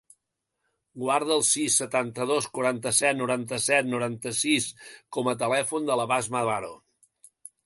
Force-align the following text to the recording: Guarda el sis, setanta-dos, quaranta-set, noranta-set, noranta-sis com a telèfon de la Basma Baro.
Guarda 1.01 1.35
el 1.35 1.43
sis, 1.49 1.75
setanta-dos, 1.81 2.47
quaranta-set, 2.57 3.19
noranta-set, 3.21 3.89
noranta-sis 3.93 4.71
com 5.19 5.31
a 5.31 5.37
telèfon 5.45 5.87
de 5.93 6.01
la 6.03 6.09
Basma 6.15 6.45
Baro. 6.53 6.75